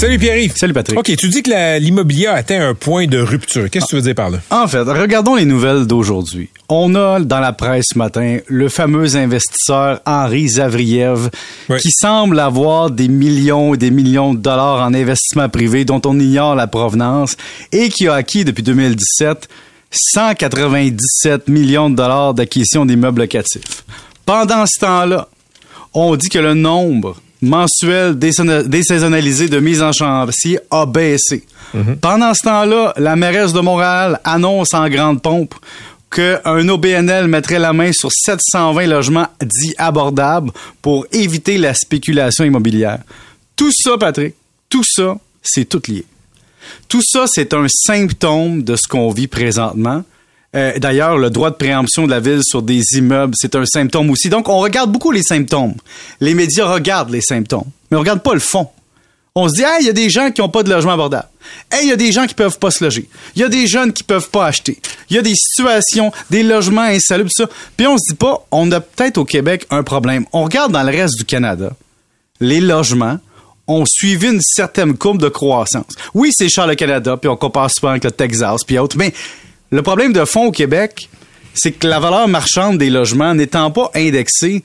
Salut 0.00 0.18
Pierre-Yves. 0.18 0.54
Salut 0.56 0.72
Patrick. 0.72 0.98
OK, 0.98 1.14
tu 1.14 1.28
dis 1.28 1.42
que 1.42 1.78
l'immobilier 1.78 2.26
a 2.28 2.36
atteint 2.36 2.66
un 2.66 2.72
point 2.72 3.06
de 3.06 3.18
rupture. 3.18 3.68
Qu'est-ce 3.68 3.84
que 3.84 3.90
tu 3.90 3.96
veux 3.96 4.00
dire 4.00 4.14
par 4.14 4.30
là? 4.30 4.38
En 4.48 4.66
fait, 4.66 4.80
regardons 4.80 5.34
les 5.34 5.44
nouvelles 5.44 5.86
d'aujourd'hui. 5.86 6.48
On 6.70 6.94
a 6.94 7.20
dans 7.20 7.38
la 7.38 7.52
presse 7.52 7.88
ce 7.92 7.98
matin 7.98 8.38
le 8.46 8.70
fameux 8.70 9.16
investisseur 9.16 10.00
Henri 10.06 10.48
Zavriev 10.48 11.28
Oui. 11.68 11.78
qui 11.80 11.90
semble 11.90 12.40
avoir 12.40 12.90
des 12.90 13.08
millions 13.08 13.74
et 13.74 13.76
des 13.76 13.90
millions 13.90 14.32
de 14.32 14.38
dollars 14.38 14.82
en 14.82 14.94
investissement 14.94 15.50
privé 15.50 15.84
dont 15.84 16.00
on 16.06 16.18
ignore 16.18 16.54
la 16.54 16.66
provenance 16.66 17.36
et 17.70 17.90
qui 17.90 18.08
a 18.08 18.14
acquis 18.14 18.46
depuis 18.46 18.62
2017 18.62 19.50
197 19.90 21.46
millions 21.48 21.90
de 21.90 21.96
dollars 21.96 22.32
d'acquisition 22.32 22.86
d'immeubles 22.86 23.20
locatifs. 23.20 23.84
Pendant 24.24 24.64
ce 24.64 24.80
temps-là, 24.80 25.28
on 25.92 26.16
dit 26.16 26.30
que 26.30 26.38
le 26.38 26.54
nombre 26.54 27.20
mensuel 27.42 28.14
désaisonna- 28.14 28.62
désaisonnalisé 28.62 29.48
de 29.48 29.58
mise 29.60 29.82
en 29.82 29.92
chantier 29.92 30.58
a 30.70 30.86
baissé. 30.86 31.44
Pendant 32.00 32.34
ce 32.34 32.42
temps-là, 32.42 32.92
la 32.96 33.14
mairesse 33.16 33.52
de 33.52 33.60
Montréal 33.60 34.20
annonce 34.24 34.74
en 34.74 34.88
grande 34.88 35.22
pompe 35.22 35.54
qu'un 36.10 36.68
OBNL 36.68 37.28
mettrait 37.28 37.60
la 37.60 37.72
main 37.72 37.92
sur 37.92 38.10
720 38.10 38.86
logements 38.88 39.28
dits 39.40 39.74
abordables 39.78 40.50
pour 40.82 41.06
éviter 41.12 41.56
la 41.58 41.72
spéculation 41.72 42.44
immobilière. 42.44 42.98
Tout 43.54 43.70
ça, 43.72 43.96
Patrick, 43.96 44.34
tout 44.68 44.82
ça, 44.84 45.16
c'est 45.42 45.64
tout 45.68 45.80
lié. 45.86 46.04
Tout 46.88 47.02
ça, 47.04 47.26
c'est 47.28 47.54
un 47.54 47.66
symptôme 47.68 48.62
de 48.64 48.74
ce 48.74 48.88
qu'on 48.88 49.10
vit 49.12 49.28
présentement. 49.28 50.02
Euh, 50.56 50.78
D'ailleurs, 50.78 51.16
le 51.16 51.30
droit 51.30 51.50
de 51.50 51.56
préemption 51.56 52.06
de 52.06 52.10
la 52.10 52.20
ville 52.20 52.42
sur 52.42 52.62
des 52.62 52.82
immeubles, 52.96 53.34
c'est 53.36 53.54
un 53.54 53.64
symptôme 53.66 54.10
aussi. 54.10 54.28
Donc, 54.28 54.48
on 54.48 54.58
regarde 54.58 54.90
beaucoup 54.90 55.12
les 55.12 55.22
symptômes. 55.22 55.74
Les 56.20 56.34
médias 56.34 56.66
regardent 56.66 57.10
les 57.10 57.20
symptômes, 57.20 57.66
mais 57.90 57.96
on 57.96 58.00
regarde 58.00 58.22
pas 58.22 58.34
le 58.34 58.40
fond. 58.40 58.68
On 59.36 59.48
se 59.48 59.54
dit, 59.54 59.64
ah, 59.64 59.76
il 59.80 59.86
y 59.86 59.88
a 59.88 59.92
des 59.92 60.10
gens 60.10 60.32
qui 60.32 60.40
n'ont 60.40 60.48
pas 60.48 60.64
de 60.64 60.70
logement 60.70 60.92
abordable. 60.92 61.28
Hey, 61.70 61.86
il 61.86 61.88
y 61.88 61.92
a 61.92 61.96
des 61.96 62.10
gens 62.10 62.26
qui 62.26 62.34
peuvent 62.34 62.58
pas 62.58 62.72
se 62.72 62.82
loger. 62.82 63.08
Il 63.36 63.42
y 63.42 63.44
a 63.44 63.48
des 63.48 63.68
jeunes 63.68 63.92
qui 63.92 64.02
peuvent 64.02 64.28
pas 64.28 64.46
acheter. 64.46 64.80
Il 65.08 65.14
y 65.14 65.18
a 65.20 65.22
des 65.22 65.34
situations, 65.36 66.10
des 66.30 66.42
logements 66.42 66.82
insalubres, 66.82 67.30
tout 67.36 67.44
ça. 67.44 67.50
Puis 67.76 67.86
on 67.86 67.96
se 67.96 68.10
dit 68.10 68.16
pas, 68.16 68.44
on 68.50 68.70
a 68.72 68.80
peut-être 68.80 69.18
au 69.18 69.24
Québec 69.24 69.66
un 69.70 69.84
problème. 69.84 70.26
On 70.32 70.42
regarde 70.42 70.72
dans 70.72 70.82
le 70.82 70.90
reste 70.90 71.16
du 71.16 71.24
Canada 71.24 71.70
les 72.40 72.60
logements 72.60 73.18
ont 73.66 73.84
suivi 73.86 74.28
une 74.28 74.40
certaine 74.40 74.96
courbe 74.96 75.20
de 75.20 75.28
croissance. 75.28 75.92
Oui, 76.14 76.30
c'est 76.32 76.48
cher 76.48 76.66
le 76.66 76.74
Canada, 76.74 77.16
puis 77.16 77.28
on 77.28 77.36
compare 77.36 77.70
souvent 77.70 77.90
avec 77.90 78.02
le 78.02 78.10
Texas, 78.10 78.64
puis 78.64 78.78
autres, 78.78 78.96
mais 78.96 79.12
le 79.70 79.82
problème 79.82 80.12
de 80.12 80.24
fond 80.24 80.46
au 80.46 80.50
Québec, 80.50 81.08
c'est 81.54 81.72
que 81.72 81.86
la 81.86 82.00
valeur 82.00 82.28
marchande 82.28 82.78
des 82.78 82.90
logements 82.90 83.34
n'étant 83.34 83.70
pas 83.70 83.90
indexée, 83.94 84.62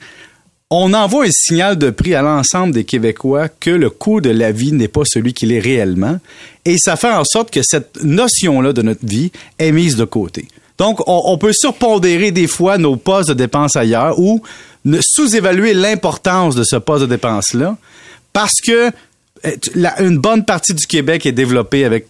on 0.70 0.94
envoie 0.94 1.26
un 1.26 1.30
signal 1.30 1.78
de 1.78 1.90
prix 1.90 2.14
à 2.14 2.22
l'ensemble 2.22 2.74
des 2.74 2.84
Québécois 2.84 3.48
que 3.48 3.70
le 3.70 3.88
coût 3.88 4.20
de 4.20 4.30
la 4.30 4.50
vie 4.50 4.72
n'est 4.72 4.88
pas 4.88 5.02
celui 5.04 5.32
qu'il 5.32 5.52
est 5.52 5.60
réellement, 5.60 6.18
et 6.64 6.76
ça 6.78 6.96
fait 6.96 7.12
en 7.12 7.24
sorte 7.24 7.52
que 7.52 7.60
cette 7.62 8.02
notion-là 8.02 8.72
de 8.72 8.82
notre 8.82 9.06
vie 9.06 9.30
est 9.58 9.70
mise 9.70 9.96
de 9.96 10.04
côté. 10.04 10.48
Donc, 10.78 11.00
on, 11.06 11.38
peut 11.38 11.52
surpondérer 11.54 12.32
des 12.32 12.46
fois 12.46 12.76
nos 12.76 12.96
postes 12.96 13.30
de 13.30 13.34
dépenses 13.34 13.76
ailleurs 13.76 14.18
ou 14.18 14.42
sous-évaluer 15.00 15.72
l'importance 15.72 16.54
de 16.54 16.64
ce 16.64 16.76
poste 16.76 17.02
de 17.02 17.06
dépense-là 17.06 17.78
parce 18.34 18.60
que 18.60 18.90
la- 19.74 20.00
une 20.02 20.18
bonne 20.18 20.44
partie 20.44 20.74
du 20.74 20.86
Québec 20.86 21.26
est 21.26 21.32
développée 21.32 21.84
avec 21.84 22.06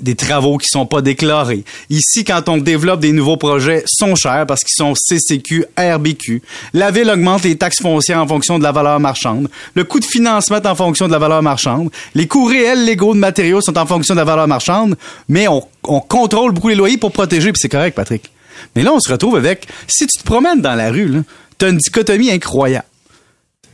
des, 0.00 0.14
travaux 0.14 0.58
qui 0.58 0.68
sont 0.68 0.86
pas 0.86 1.02
déclarés. 1.02 1.64
Ici, 1.88 2.24
quand 2.24 2.48
on 2.48 2.56
développe 2.56 3.00
des 3.00 3.12
nouveaux 3.12 3.36
projets, 3.36 3.82
sont 3.86 4.14
chers 4.14 4.46
parce 4.46 4.62
qu'ils 4.62 4.76
sont 4.76 4.94
CCQ, 4.94 5.64
RBQ. 5.78 6.42
La 6.74 6.90
ville 6.90 7.08
augmente 7.10 7.44
les 7.44 7.56
taxes 7.56 7.80
foncières 7.80 8.20
en 8.20 8.26
fonction 8.26 8.58
de 8.58 8.62
la 8.62 8.72
valeur 8.72 9.00
marchande. 9.00 9.48
Le 9.74 9.84
coût 9.84 10.00
de 10.00 10.04
financement 10.04 10.56
est 10.56 10.66
en 10.66 10.74
fonction 10.74 11.06
de 11.06 11.12
la 11.12 11.18
valeur 11.18 11.42
marchande. 11.42 11.90
Les 12.14 12.26
coûts 12.26 12.44
réels 12.44 12.84
légaux 12.84 13.14
de 13.14 13.18
matériaux 13.18 13.60
sont 13.60 13.76
en 13.78 13.86
fonction 13.86 14.14
de 14.14 14.18
la 14.20 14.24
valeur 14.24 14.48
marchande, 14.48 14.96
mais 15.28 15.48
on, 15.48 15.62
on 15.84 16.00
contrôle 16.00 16.52
beaucoup 16.52 16.68
les 16.68 16.74
loyers 16.74 16.98
pour 16.98 17.12
protéger, 17.12 17.52
puis 17.52 17.60
c'est 17.60 17.68
correct, 17.68 17.94
Patrick. 17.94 18.30
Mais 18.76 18.82
là, 18.82 18.92
on 18.92 19.00
se 19.00 19.10
retrouve 19.10 19.36
avec, 19.36 19.66
si 19.86 20.06
tu 20.06 20.18
te 20.18 20.24
promènes 20.24 20.60
dans 20.60 20.74
la 20.74 20.90
rue, 20.90 21.08
là, 21.08 21.20
t'as 21.58 21.70
une 21.70 21.78
dichotomie 21.78 22.30
incroyable. 22.30 22.84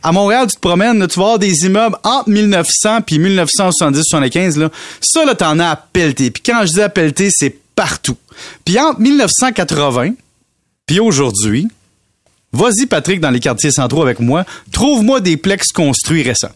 À 0.07 0.13
Montréal, 0.13 0.47
tu 0.47 0.55
te 0.55 0.61
promènes, 0.61 1.01
là, 1.01 1.09
tu 1.09 1.19
vas 1.19 1.25
avoir 1.25 1.39
des 1.41 1.67
immeubles 1.67 1.97
entre 2.05 2.29
1900 2.31 3.01
puis 3.05 3.19
1970-75. 3.19 4.57
Là. 4.57 4.71
Ça, 5.01 5.25
là, 5.25 5.35
t'en 5.35 5.59
as 5.59 5.71
à 5.71 5.75
pelleter. 5.75 6.31
Puis 6.31 6.45
quand 6.47 6.61
je 6.65 6.75
dis 6.75 6.81
à 6.81 6.89
pelleter, 6.89 7.29
c'est 7.29 7.59
partout. 7.75 8.17
Puis 8.65 8.79
entre 8.79 9.01
1980 9.01 10.13
puis 10.87 11.01
aujourd'hui, 11.01 11.67
vas-y, 12.53 12.87
Patrick, 12.87 13.19
dans 13.19 13.31
les 13.31 13.41
quartiers 13.41 13.73
centraux 13.73 14.03
avec 14.03 14.21
moi, 14.21 14.45
trouve-moi 14.71 15.21
des 15.21 15.37
plex 15.37 15.73
construits 15.73 16.23
récents. 16.23 16.53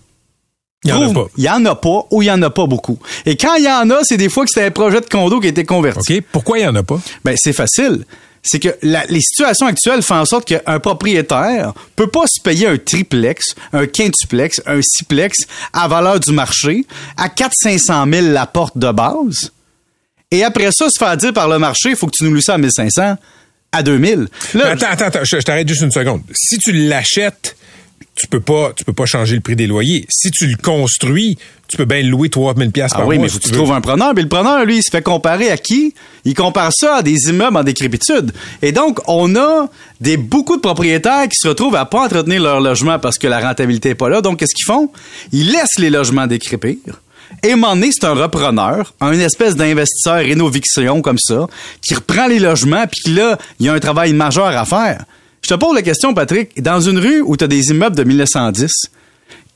Il 0.84 0.90
y 0.90 0.92
en 0.92 1.10
a 1.10 1.12
pas. 1.12 1.26
Il 1.36 1.42
y 1.42 1.50
en 1.50 1.64
a 1.64 1.74
pas 1.74 2.06
ou 2.12 2.22
il 2.22 2.26
y 2.26 2.30
en 2.30 2.40
a 2.42 2.50
pas 2.50 2.66
beaucoup. 2.66 3.00
Et 3.26 3.36
quand 3.36 3.56
il 3.56 3.64
y 3.64 3.68
en 3.68 3.90
a, 3.90 4.04
c'est 4.04 4.16
des 4.16 4.28
fois 4.28 4.44
que 4.44 4.50
c'était 4.54 4.66
un 4.66 4.70
projet 4.70 5.00
de 5.00 5.06
condo 5.06 5.40
qui 5.40 5.48
a 5.48 5.50
été 5.50 5.64
converti. 5.64 6.18
OK? 6.18 6.24
Pourquoi 6.30 6.60
il 6.60 6.62
y 6.62 6.68
en 6.68 6.76
a 6.76 6.84
pas? 6.84 7.00
Ben, 7.24 7.34
c'est 7.36 7.52
facile. 7.52 8.04
C'est 8.42 8.58
que 8.58 8.70
la- 8.82 9.04
les 9.06 9.20
situations 9.20 9.66
actuelles 9.66 10.02
font 10.02 10.14
en 10.16 10.24
sorte 10.24 10.46
qu'un 10.46 10.80
propriétaire 10.80 11.74
peut 11.96 12.06
pas 12.06 12.24
se 12.26 12.40
payer 12.42 12.66
un 12.68 12.78
triplex, 12.78 13.54
un 13.72 13.86
quintuplex, 13.86 14.62
un 14.66 14.80
sixplex 14.82 15.38
à 15.72 15.88
valeur 15.88 16.18
du 16.20 16.32
marché 16.32 16.86
à 17.16 17.28
400-500 17.28 18.10
000 18.12 18.26
la 18.32 18.46
porte 18.46 18.78
de 18.78 18.90
base. 18.92 19.52
Et 20.30 20.42
après 20.44 20.70
ça, 20.72 20.88
se 20.88 20.98
faire 20.98 21.16
dire 21.16 21.32
par 21.32 21.48
le 21.48 21.58
marché, 21.58 21.90
il 21.90 21.96
faut 21.96 22.06
que 22.06 22.12
tu 22.16 22.24
nous 22.24 22.32
loues 22.32 22.40
ça 22.40 22.54
à 22.54 22.58
1500, 22.58 23.16
à 23.72 23.82
2000. 23.82 24.28
Mais 24.54 24.60
Là, 24.60 24.70
attends, 24.70 24.86
attends, 24.90 25.04
attends, 25.06 25.24
je, 25.24 25.36
je 25.36 25.42
t'arrête 25.44 25.68
juste 25.68 25.82
une 25.82 25.90
seconde. 25.90 26.22
Si 26.32 26.56
tu 26.58 26.72
l'achètes, 26.72 27.56
tu 28.20 28.26
peux 28.26 28.40
pas, 28.40 28.72
tu 28.76 28.84
peux 28.84 28.92
pas 28.92 29.06
changer 29.06 29.34
le 29.34 29.40
prix 29.40 29.56
des 29.56 29.66
loyers. 29.66 30.04
Si 30.10 30.30
tu 30.30 30.46
le 30.46 30.56
construis, 30.56 31.38
tu 31.68 31.76
peux 31.76 31.86
bien 31.86 32.02
louer 32.02 32.28
3000 32.28 32.70
pièces 32.70 32.92
Ah 32.94 32.98
par 32.98 33.06
oui, 33.06 33.16
mois. 33.16 33.24
mais 33.24 33.30
si 33.30 33.38
tu 33.38 33.48
tu 33.48 33.54
trouves 33.54 33.72
un 33.72 33.80
preneur. 33.80 34.12
Mais 34.14 34.22
le 34.22 34.28
preneur, 34.28 34.64
lui, 34.64 34.78
il 34.78 34.82
se 34.82 34.90
fait 34.90 35.02
comparer 35.02 35.50
à 35.50 35.56
qui? 35.56 35.94
Il 36.24 36.34
compare 36.34 36.70
ça 36.74 36.96
à 36.96 37.02
des 37.02 37.30
immeubles 37.30 37.56
en 37.56 37.64
décrépitude. 37.64 38.32
Et 38.60 38.72
donc, 38.72 39.00
on 39.06 39.34
a 39.36 39.68
des, 40.00 40.16
beaucoup 40.18 40.56
de 40.56 40.60
propriétaires 40.60 41.28
qui 41.28 41.36
se 41.40 41.48
retrouvent 41.48 41.76
à 41.76 41.86
pas 41.86 42.04
entretenir 42.04 42.42
leur 42.42 42.60
logement 42.60 42.98
parce 42.98 43.16
que 43.16 43.26
la 43.26 43.40
rentabilité 43.40 43.90
est 43.90 43.94
pas 43.94 44.08
là. 44.10 44.20
Donc, 44.20 44.38
qu'est-ce 44.40 44.54
qu'ils 44.54 44.66
font? 44.66 44.90
Ils 45.32 45.50
laissent 45.50 45.78
les 45.78 45.90
logements 45.90 46.26
décrépir. 46.26 46.76
Et 47.42 47.54
donné, 47.54 47.90
c'est 47.92 48.04
un 48.06 48.14
repreneur, 48.14 48.92
un 49.00 49.12
espèce 49.18 49.56
d'investisseur 49.56 50.16
rénoviction 50.16 51.00
comme 51.00 51.18
ça, 51.18 51.46
qui 51.80 51.94
reprend 51.94 52.26
les 52.26 52.38
logements, 52.38 52.84
puis 52.86 53.14
là, 53.14 53.38
il 53.58 53.66
y 53.66 53.68
a 53.68 53.72
un 53.72 53.78
travail 53.78 54.12
majeur 54.12 54.48
à 54.48 54.64
faire. 54.64 55.04
Je 55.50 55.56
te 55.56 55.58
pose 55.60 55.74
la 55.74 55.82
question, 55.82 56.14
Patrick. 56.14 56.62
Dans 56.62 56.80
une 56.80 56.96
rue 57.00 57.22
où 57.22 57.36
tu 57.36 57.42
as 57.42 57.48
des 57.48 57.70
immeubles 57.70 57.96
de 57.96 58.04
1910, 58.04 58.70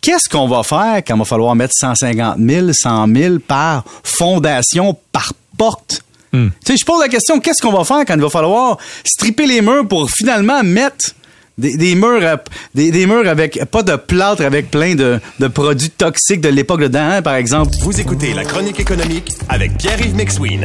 Qu'est-ce 0.00 0.28
qu'on 0.28 0.48
va 0.48 0.64
faire 0.64 0.96
quand 1.06 1.14
il 1.14 1.18
va 1.20 1.24
falloir 1.24 1.54
mettre 1.54 1.72
150 1.78 2.36
000, 2.38 2.70
100 2.72 3.06
000 3.14 3.34
par 3.38 3.84
fondation, 4.02 4.98
par 5.12 5.32
porte? 5.56 6.02
Tu 6.32 6.50
sais, 6.66 6.76
je 6.76 6.84
pose 6.84 7.00
la 7.00 7.08
question, 7.08 7.38
qu'est-ce 7.38 7.62
qu'on 7.62 7.70
va 7.72 7.84
faire 7.84 8.04
quand 8.04 8.14
il 8.16 8.20
va 8.20 8.28
falloir 8.28 8.76
stripper 9.04 9.46
les 9.46 9.60
murs 9.62 9.86
pour 9.88 10.10
finalement 10.10 10.64
mettre 10.64 11.12
des, 11.56 11.76
des 11.76 11.94
murs 11.94 12.26
à- 12.26 12.42
des, 12.74 12.90
des 12.90 13.06
murs 13.06 13.28
avec 13.28 13.64
pas 13.66 13.84
de 13.84 13.94
plâtre 13.94 14.42
avec 14.44 14.72
plein 14.72 14.96
de, 14.96 15.20
de 15.38 15.46
produits 15.46 15.90
toxiques 15.90 16.40
de 16.40 16.48
l'époque 16.48 16.80
dedans, 16.80 17.08
hein, 17.08 17.22
par 17.22 17.36
exemple? 17.36 17.70
Vous 17.82 18.00
écoutez 18.00 18.34
la 18.34 18.44
chronique 18.44 18.80
économique 18.80 19.30
avec 19.48 19.78
Pierre-Yves 19.78 20.16
McSween. 20.16 20.64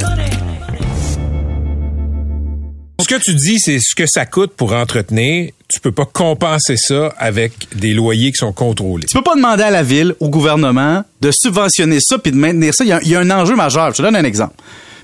Ce 3.00 3.08
que 3.08 3.16
tu 3.16 3.34
dis, 3.34 3.58
c'est 3.60 3.80
ce 3.80 3.96
que 3.96 4.06
ça 4.06 4.26
coûte 4.26 4.52
pour 4.56 4.74
entretenir. 4.74 5.52
Tu 5.68 5.80
peux 5.80 5.92
pas 5.92 6.06
compenser 6.06 6.76
ça 6.78 7.14
avec 7.18 7.54
des 7.76 7.94
loyers 7.94 8.32
qui 8.32 8.38
sont 8.38 8.52
contrôlés. 8.54 9.06
Tu 9.06 9.16
peux 9.18 9.24
pas 9.24 9.36
demander 9.36 9.64
à 9.64 9.70
la 9.72 9.84
ville, 9.84 10.16
au 10.20 10.30
gouvernement, 10.30 11.04
de 11.22 11.32
subventionner 11.32 12.00
ça 12.02 12.18
puis 12.18 12.32
de 12.32 12.38
maintenir 12.38 12.74
ça. 12.74 12.84
Il 12.84 12.88
y 12.90 12.92
a, 12.94 13.00
il 13.04 13.10
y 13.10 13.16
a 13.16 13.20
un 13.20 13.30
enjeu 13.32 13.56
majeur. 13.56 13.92
Je 13.92 13.98
te 13.98 14.02
donne 14.02 14.16
un 14.16 14.24
exemple. 14.24 14.56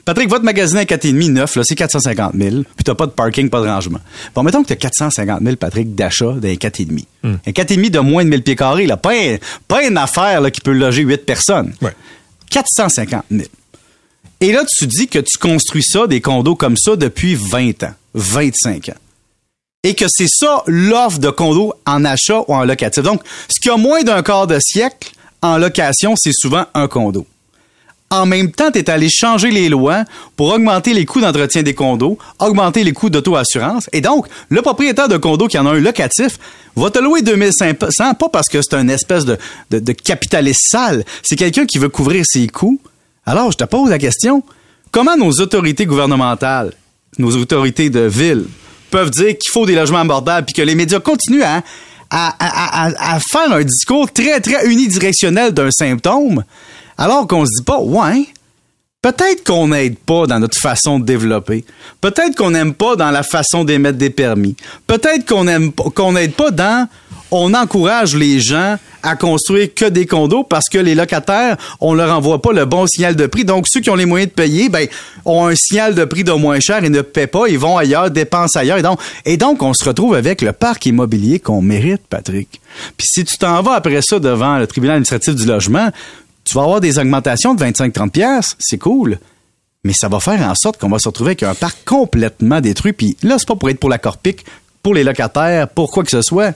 Patrick, 0.04 0.30
votre 0.30 0.44
magasin 0.46 0.80
à 0.80 0.84
4,5 0.84 1.32
neuf, 1.32 1.58
c'est 1.64 1.74
450 1.74 2.34
000, 2.38 2.50
puis 2.76 2.84
t'as 2.84 2.94
pas 2.94 3.08
de 3.08 3.12
parking, 3.12 3.50
pas 3.50 3.62
de 3.62 3.66
rangement. 3.68 3.98
Bon, 4.36 4.44
mettons 4.44 4.62
que 4.62 4.68
t'as 4.68 4.76
450 4.76 5.42
000, 5.42 5.56
Patrick, 5.56 5.96
d'achat 5.96 6.34
d'un 6.34 6.54
4,5. 6.54 7.06
Un 7.24 7.38
4,5 7.52 7.90
de 7.90 8.00
moins 8.00 8.24
de 8.24 8.30
1000 8.30 8.44
pieds 8.44 8.56
carrés, 8.56 8.86
là, 8.86 8.98
pas, 8.98 9.14
un- 9.14 9.38
pas 9.68 9.84
une 9.84 9.98
affaire 9.98 10.42
là, 10.42 10.52
qui 10.52 10.62
peut 10.62 10.74
loger 10.74 11.02
8 11.02 11.26
personnes. 11.26 11.74
Ouais. 11.82 11.94
450 12.52 13.24
000. 13.32 13.44
Et 14.42 14.52
là, 14.52 14.64
tu 14.78 14.88
dis 14.88 15.08
que 15.08 15.20
tu 15.20 15.38
construis 15.38 15.84
ça, 15.84 16.08
des 16.08 16.22
condos 16.22 16.56
comme 16.56 16.78
ça, 16.78 16.96
depuis 16.96 17.36
20 17.36 17.84
ans, 17.84 17.94
25 18.16 18.90
ans. 18.90 18.94
Et 19.84 19.94
que 19.94 20.06
c'est 20.10 20.28
ça 20.28 20.64
l'offre 20.68 21.20
de 21.20 21.30
condos 21.30 21.74
en 21.86 22.04
achat 22.06 22.42
ou 22.48 22.54
en 22.54 22.64
locatif. 22.66 23.04
Donc, 23.04 23.22
ce 23.48 23.60
qui 23.62 23.70
a 23.70 23.78
moins 23.78 24.02
d'un 24.04 24.24
quart 24.24 24.48
de 24.48 24.58
siècle 24.60 25.12
en 25.42 25.58
location, 25.58 26.16
c'est 26.18 26.34
souvent 26.34 26.66
un 26.74 26.88
condo. 26.88 27.26
en 28.12 28.26
même 28.26 28.52
temps, 28.52 28.72
tu 28.72 28.80
es 28.80 28.90
allé 28.90 29.10
changer 29.10 29.52
les 29.52 29.70
lois 29.70 30.06
pour 30.36 30.54
augmenter 30.54 30.94
les 30.94 31.06
coûts 31.06 31.22
d'entretien 31.22 31.64
des 31.64 31.74
condos, 31.74 32.18
augmenter 32.40 32.84
les 32.84 32.94
coûts 32.94 33.10
d'auto-assurance. 33.10 33.90
Et 33.94 34.02
donc, 34.02 34.28
le 34.50 34.62
propriétaire 34.62 35.08
de 35.08 35.18
condo 35.18 35.48
qui 35.48 35.58
en 35.58 35.66
a 35.66 35.72
un 35.72 35.80
locatif 35.80 36.40
va 36.76 36.90
te 36.90 37.00
louer 37.00 37.22
2500, 37.22 38.14
pas 38.16 38.30
parce 38.30 38.48
que 38.48 38.62
c'est 38.62 38.76
un 38.76 38.88
espèce 38.88 39.26
de, 39.26 39.38
de, 39.72 39.80
de 39.80 39.92
capitaliste 39.92 40.68
sale. 40.70 41.04
C'est 41.24 41.36
quelqu'un 41.36 41.66
qui 41.66 41.78
veut 41.78 41.90
couvrir 41.90 42.24
ses 42.28 42.48
coûts. 42.48 42.80
Alors, 43.26 43.52
je 43.52 43.58
te 43.58 43.64
pose 43.64 43.90
la 43.90 43.98
question. 43.98 44.44
Comment 44.92 45.18
nos 45.18 45.32
autorités 45.32 45.86
gouvernementales, 45.86 46.74
nos 47.18 47.36
autorités 47.36 47.90
de 47.90 48.02
ville, 48.02 48.46
peuvent 48.92 49.10
dire 49.10 49.38
qu'il 49.38 49.52
faut 49.52 49.66
des 49.66 49.76
logements 49.76 50.00
abordables 50.00 50.46
puis 50.46 50.54
que 50.54 50.62
les 50.62 50.76
médias 50.76 51.00
continuent 51.00 51.44
à, 51.44 51.62
faire 53.32 53.52
un 53.52 53.64
discours 53.64 54.12
très, 54.14 54.40
très 54.40 54.66
unidirectionnel 54.68 55.52
d'un 55.54 55.72
symptôme 55.72 56.44
alors 56.98 57.28
qu'on 57.28 57.46
se 57.46 57.52
dit 57.58 57.64
pas, 57.64 57.80
ouais, 57.80 58.26
peut-être 59.02 59.44
qu'on 59.44 59.68
n'aide 59.68 59.98
pas 59.98 60.28
dans 60.28 60.40
notre 60.40 60.58
façon 60.58 61.00
de 61.00 61.06
développer. 61.06 61.66
Peut-être 62.00 62.36
qu'on 62.36 62.52
n'aime 62.52 62.74
pas 62.74 62.96
dans 62.96 63.12
la 63.12 63.24
façon 63.24 63.66
d'émettre 63.66 63.98
des 63.98 64.12
permis. 64.12 64.56
Peut-être 64.88 65.26
qu'on 65.26 66.14
n'aide 66.14 66.34
pas 66.34 66.52
dans 66.52 66.88
on 67.36 67.54
encourage 67.54 68.16
les 68.16 68.40
gens 68.40 68.78
à 69.04 69.16
construire 69.16 69.74
que 69.74 69.86
des 69.86 70.06
condos 70.06 70.44
parce 70.44 70.68
que 70.68 70.78
les 70.78 70.96
locataires, 70.96 71.58
on 71.80 71.94
leur 71.94 72.16
envoie 72.16 72.42
pas 72.42 72.54
le 72.54 72.66
bon 72.66 72.88
signal 72.88 73.16
de 73.16 73.28
prix. 73.28 73.46
Donc, 73.46 73.68
ceux 73.68 73.80
qui 73.80 73.90
ont 73.90 73.96
les 73.96 74.06
moyens 74.06 74.32
de 74.32 74.36
payer, 74.36 74.68
ben, 74.68 74.88
ont 75.26 75.46
un 75.46 75.56
signal 75.56 75.94
de 75.94 76.06
prix 76.06 76.24
de 76.24 76.32
moins 76.32 76.60
cher 76.60 76.84
et 76.84 76.90
ne 76.90 77.02
paient 77.02 77.28
pas. 77.28 77.48
Ils 77.48 77.60
vont 77.60 77.78
ailleurs, 77.78 78.10
dépensent 78.10 78.58
ailleurs. 78.58 78.78
Et 78.80 78.82
donc, 78.82 79.00
et 79.26 79.38
donc 79.38 79.62
on 79.62 79.74
se 79.74 79.86
retrouve 79.86 80.16
avec 80.16 80.42
le 80.42 80.54
parc 80.54 80.86
immobilier 80.88 81.40
qu'on 81.40 81.62
mérite, 81.62 82.02
Patrick. 82.10 82.62
Puis 82.98 83.08
si 83.08 83.24
tu 83.24 83.38
t'en 83.38 83.62
vas 83.62 83.74
après 83.74 84.02
ça 84.02 84.20
devant 84.20 84.58
le 84.58 84.66
tribunal 84.66 84.96
administratif 84.96 85.36
du 85.36 85.46
logement, 85.46 85.90
tu 86.44 86.54
vas 86.56 86.64
avoir 86.64 86.82
des 86.82 87.00
augmentations 87.00 87.54
de 87.56 87.64
25-30 87.64 88.10
pièces, 88.10 88.56
c'est 88.60 88.78
cool. 88.78 89.20
Mais 89.84 89.94
ça 89.94 90.08
va 90.08 90.20
faire 90.20 90.42
en 90.42 90.56
sorte 90.56 90.80
qu'on 90.80 90.90
va 90.90 91.00
se 91.00 91.08
retrouver 91.08 91.30
avec 91.30 91.44
un 91.44 91.54
parc 91.54 91.78
complètement 91.86 92.60
détruit. 92.60 92.94
Puis 92.94 93.18
là, 93.22 93.36
c'est 93.38 93.48
pas 93.48 93.56
pour 93.56 93.70
être 93.70 93.80
pour 93.80 93.90
la 93.90 94.00
Corpic, 94.00 94.44
pour 94.82 94.94
les 94.94 95.04
locataires, 95.04 95.68
pour 95.68 95.92
quoi 95.92 96.04
que 96.04 96.10
ce 96.10 96.22
soit. 96.22 96.56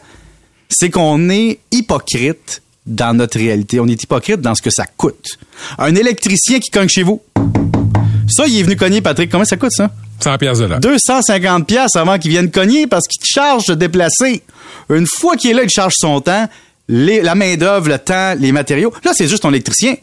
C'est 0.69 0.89
qu'on 0.89 1.30
est 1.30 1.60
hypocrite 1.71 2.62
dans 2.86 3.16
notre 3.16 3.38
réalité. 3.38 3.80
On 3.80 3.88
est 3.88 4.01
hypocrite 4.01 4.42
dans 4.42 4.56
ce 4.56 4.62
que 4.62 4.69
ça 4.69 4.86
coûte. 4.86 5.38
Un 5.77 5.95
électricien 5.95 6.60
qui 6.60 6.69
cogne 6.69 6.88
chez 6.88 7.04
vous. 7.04 7.21
Ça, 8.27 8.45
il 8.48 8.60
est 8.60 8.63
venu 8.63 8.75
cogner, 8.75 9.01
Patrick. 9.01 9.31
Comment 9.31 9.45
ça 9.45 9.57
coûte, 9.57 9.71
ça? 9.71 9.89
100 10.19 10.38
pièces 10.38 10.60
de 10.60 10.66
là. 10.66 10.80
250 10.80 11.66
pièces 11.66 11.95
avant 11.95 12.18
qu'il 12.18 12.31
vienne 12.31 12.51
cogner 12.51 12.88
parce 12.88 13.07
qu'il 13.07 13.19
te 13.21 13.27
charge 13.27 13.66
de 13.66 13.74
déplacer. 13.74 14.44
Une 14.89 15.07
fois 15.07 15.36
qu'il 15.36 15.51
est 15.51 15.54
là, 15.54 15.63
il 15.63 15.69
charge 15.69 15.94
son 15.98 16.21
temps 16.21 16.48
la 16.89 17.36
main-d'œuvre, 17.36 17.88
le 17.89 18.00
temps, 18.00 18.36
les 18.38 18.51
matériaux. 18.51 18.92
Là, 19.04 19.12
c'est 19.13 19.27
juste 19.27 19.44
ton 19.44 19.50
électricien. 19.50 19.95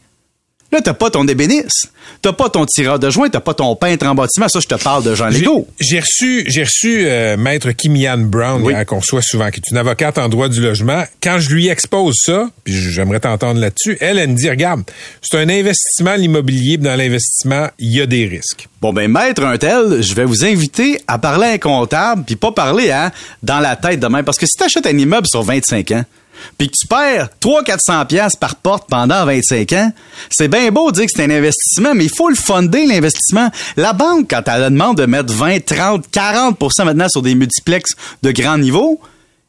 Là, 0.73 0.81
t'as 0.83 0.95
pas 0.95 1.11
ton 1.11 1.27
ébéniste. 1.27 1.91
T'as 2.23 2.33
pas 2.33 2.49
ton 2.49 2.65
tireur 2.67 2.99
de 2.99 3.09
joint, 3.09 3.29
t'as 3.29 3.41
pas 3.41 3.55
ton 3.55 3.77
peintre 3.77 4.07
en 4.07 4.15
bâtiment. 4.15 4.49
Ça, 4.49 4.59
je 4.61 4.67
te 4.67 4.75
parle 4.75 5.05
de 5.05 5.15
Jean 5.15 5.29
Legault. 5.29 5.69
J'ai 5.79 6.01
reçu, 6.01 6.45
j'ai 6.49 6.65
reçu 6.65 7.07
euh, 7.07 7.37
maître 7.37 7.71
Kimian 7.73 8.19
Brown, 8.19 8.85
qu'on 8.85 8.99
reçoit 8.99 9.23
souvent, 9.23 9.51
qui 9.51 9.61
est 9.61 9.71
une 9.71 9.77
avocate 9.77 10.19
en 10.19 10.29
droit 10.29 10.49
du 10.49 10.61
logement. 10.61 11.05
Quand 11.23 11.39
je 11.39 11.51
lui 11.51 11.69
expose 11.69 12.17
ça, 12.19 12.49
puis 12.65 12.75
j'aimerais 12.75 13.21
t'entendre 13.21 13.61
là-dessus, 13.61 13.97
elle, 14.01 14.19
elle 14.19 14.31
me 14.31 14.35
dit, 14.35 14.51
regarde, 14.51 14.83
c'est 15.23 15.39
un 15.39 15.49
investissement, 15.49 16.15
l'immobilier, 16.17 16.79
dans 16.79 16.97
l'investissement, 16.97 17.69
il 17.79 17.93
y 17.93 18.01
a 18.01 18.07
des 18.07 18.27
risques. 18.27 18.69
Bon, 18.81 18.93
ben, 18.93 19.11
maître 19.11 19.45
un 19.45 19.59
tel, 19.59 20.03
je 20.03 20.15
vais 20.15 20.25
vous 20.25 20.45
inviter 20.45 21.01
à 21.07 21.19
parler 21.19 21.47
à 21.47 21.51
un 21.51 21.59
comptable, 21.59 22.25
puis 22.25 22.37
pas 22.37 22.53
parler, 22.53 22.91
hein, 22.91 23.13
dans 23.43 23.61
la 23.61 23.77
tête 23.77 24.01
de 24.01 24.07
même. 24.07 24.25
Parce 24.25 24.39
que 24.39 24.47
si 24.47 24.57
t'achètes 24.59 24.87
un 24.87 24.99
immeuble 24.99 25.27
sur 25.27 25.43
25 25.43 25.91
ans, 25.93 26.05
puis 26.59 26.69
que 26.69 26.75
tu 26.79 26.87
perds 26.87 27.29
300-400 27.41 28.07
pièces 28.07 28.37
par 28.37 28.57
porte 28.57 28.89
pendant 28.89 29.25
25 29.25 29.73
ans, 29.73 29.93
c'est 30.31 30.49
bien 30.49 30.71
beau 30.71 30.91
de 30.91 30.97
dire 30.97 31.07
que 31.07 31.13
c'est 31.15 31.25
un 31.25 31.31
investissement, 31.31 31.95
mais 31.95 32.05
il 32.05 32.15
faut 32.15 32.29
le 32.29 32.35
fonder, 32.35 32.87
l'investissement. 32.87 33.51
La 33.77 33.93
banque, 33.93 34.27
quand 34.31 34.43
elle 34.47 34.65
demande 34.65 34.97
de 34.97 35.07
mettre 35.07 35.33
20, 35.33 35.65
30, 35.65 36.07
40% 36.13 36.85
maintenant 36.85 37.09
sur 37.09 37.23
des 37.23 37.35
multiplex 37.35 37.93
de 38.23 38.31
grand 38.31 38.59
niveau, 38.59 39.01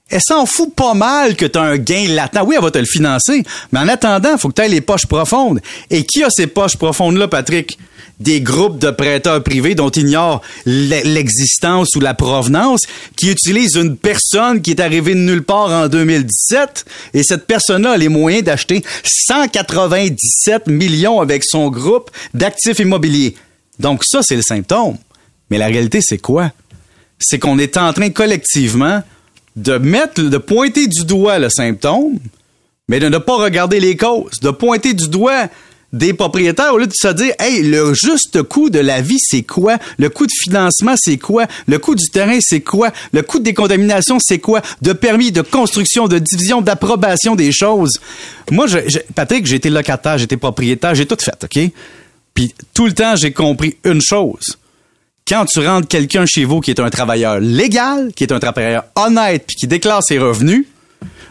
elle 0.10 0.22
s'en 0.22 0.46
fout 0.46 0.74
pas 0.74 0.94
mal 0.94 1.36
que 1.36 1.46
tu 1.46 1.60
as 1.60 1.64
un 1.64 1.78
gain 1.78 2.08
latent. 2.10 2.44
Oui, 2.46 2.56
elle 2.58 2.64
va 2.64 2.72
te 2.72 2.78
le 2.78 2.86
financer, 2.86 3.44
mais 3.72 3.80
en 3.80 3.88
attendant, 3.88 4.32
il 4.34 4.38
faut 4.38 4.50
que 4.50 4.54
tu 4.56 4.62
aies 4.62 4.70
les 4.70 4.82
poches 4.82 5.06
profondes. 5.06 5.60
Et 5.90 6.06
qui 6.06 6.24
a 6.24 6.30
ces 6.30 6.48
poches 6.48 6.78
profondes-là, 6.78 7.28
Patrick? 7.28 7.78
Des 8.20 8.42
groupes 8.42 8.80
de 8.80 8.90
prêteurs 8.90 9.44
privés 9.44 9.76
dont 9.76 9.90
ignore 9.90 10.42
l'existence 10.66 11.96
ou 11.96 12.00
la 12.00 12.14
provenance, 12.14 12.82
qui 13.16 13.30
utilisent 13.32 13.76
une 13.76 13.96
personne 13.96 14.62
qui 14.62 14.72
est 14.72 14.80
arrivée 14.80 15.14
de 15.14 15.20
nulle 15.20 15.44
part 15.44 15.70
en 15.70 15.88
2017, 15.88 16.86
et 17.14 17.24
cette 17.24 17.46
personne-là 17.46 17.92
a 17.92 17.98
les 17.98 18.10
moyens 18.10 18.44
d'acheter 18.44 18.84
197 19.04 20.68
millions 20.68 21.22
avec 21.22 21.44
son 21.44 21.70
groupe 21.70 22.10
d'actifs 22.34 22.80
immobiliers. 22.80 23.36
Donc 23.80 24.04
ça, 24.04 24.22
c'est 24.24 24.36
le 24.36 24.42
symptôme. 24.42 24.98
Mais 25.50 25.58
la 25.58 25.68
réalité, 25.68 26.00
c'est 26.02 26.18
quoi? 26.18 26.52
C'est 27.20 27.40
qu'on 27.40 27.60
est 27.60 27.78
en 27.78 27.94
train 27.94 28.10
collectivement 28.10 29.04
de 29.56 29.78
mettre, 29.78 30.22
de 30.22 30.38
pointer 30.38 30.88
du 30.88 31.06
doigt 31.06 31.40
le 31.40 31.50
symptôme, 31.50 32.20
mais 32.88 33.00
de 33.00 33.10
ne 33.10 33.18
pas 33.18 33.36
regarder 33.36 33.80
les 33.80 33.96
causes, 33.98 34.40
de 34.42 34.52
pointer 34.52 34.94
du 34.94 35.08
doigt 35.08 35.48
des 35.94 36.14
propriétaires 36.14 36.74
au 36.74 36.78
lieu 36.78 36.88
de 36.88 36.94
se 36.94 37.08
dire 37.08 37.34
hey 37.40 37.64
le 37.64 37.94
juste 37.94 38.44
coût 38.44 38.70
de 38.70 38.80
la 38.80 39.02
vie 39.02 39.20
c'est 39.20 39.44
quoi? 39.44 39.78
Le 39.98 40.10
coût 40.10 40.26
de 40.26 40.32
financement 40.44 40.96
c'est 40.98 41.18
quoi? 41.18 41.46
Le 41.68 41.80
coût 41.80 41.96
du 41.96 42.08
terrain 42.08 42.38
c'est 42.42 42.62
quoi? 42.62 42.92
Le 43.14 43.22
coût 43.22 43.40
de 43.40 43.46
décontamination 43.46 44.18
c'est 44.20 44.40
quoi? 44.40 44.62
De 44.82 44.94
permis 44.94 45.32
de 45.32 45.42
construction 45.42 46.08
de 46.08 46.20
division 46.20 46.62
d'approbation 46.62 47.36
des 47.36 47.52
choses. 47.52 48.00
Moi 48.52 48.66
Patrick 49.16 49.46
j'ai 49.46 49.56
été 49.56 49.70
locataire 49.70 50.18
j'ai 50.18 50.26
été 50.26 50.38
propriétaire 50.38 50.94
j'ai 50.94 51.06
tout 51.06 51.18
fait 51.20 51.42
ok? 51.42 51.72
Puis 52.34 52.54
tout 52.74 52.86
le 52.86 52.94
temps 52.94 53.16
j'ai 53.16 53.32
compris 53.32 53.78
une 53.86 54.02
chose. 54.02 54.58
Quand 55.26 55.46
tu 55.46 55.66
rentres 55.66 55.88
quelqu'un 55.88 56.26
chez 56.26 56.46
vous 56.46 56.60
qui 56.60 56.72
est 56.72 56.80
un 56.80 56.90
travailleur 56.90 57.40
légal 57.40 58.12
qui 58.14 58.26
est 58.26 58.34
un 58.34 58.40
travailleur 58.40 58.84
honnête 58.96 59.46
puis 59.48 59.56
qui 59.56 59.68
déclare 59.68 60.04
ses 60.04 60.20
revenus 60.20 60.66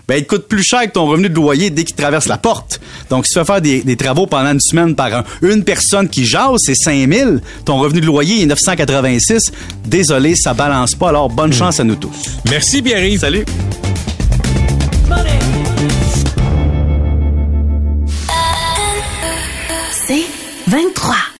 ben, 0.08 0.16
il 0.16 0.24
te 0.24 0.28
coûte 0.28 0.46
plus 0.46 0.62
cher 0.62 0.82
que 0.82 0.92
ton 0.92 1.06
revenu 1.06 1.28
de 1.28 1.34
loyer 1.34 1.70
dès 1.70 1.84
qu'il 1.84 1.96
traverse 1.96 2.28
la 2.28 2.38
porte. 2.38 2.80
Donc, 3.10 3.26
si 3.26 3.32
tu 3.32 3.38
fais 3.38 3.44
faire 3.44 3.60
des, 3.60 3.96
travaux 3.96 4.26
pendant 4.26 4.52
une 4.52 4.60
semaine 4.60 4.94
par 4.94 5.24
une 5.42 5.64
personne 5.64 6.08
qui 6.08 6.24
jase, 6.24 6.58
c'est 6.58 6.74
5000. 6.74 7.40
Ton 7.64 7.78
revenu 7.78 8.00
de 8.00 8.06
loyer 8.06 8.42
est 8.42 8.46
986. 8.46 9.52
Désolé, 9.84 10.34
ça 10.36 10.54
balance 10.54 10.94
pas. 10.94 11.08
Alors, 11.08 11.28
bonne 11.28 11.50
hmm. 11.50 11.54
chance 11.54 11.80
à 11.80 11.84
nous 11.84 11.96
tous. 11.96 12.38
Merci, 12.50 12.82
Pierre. 12.82 13.18
Salut. 13.18 13.44